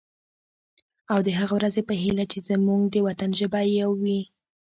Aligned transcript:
او 1.11 1.19
د 1.25 1.29
هغه 1.39 1.53
ورځې 1.57 1.81
په 1.89 1.93
هیله 2.03 2.25
چې 2.31 2.39
زمونږ 2.49 2.81
د 2.89 2.95
وطن 3.07 3.29
ژبه 3.39 3.59
یوه 3.79 3.95
وي. 4.01 4.21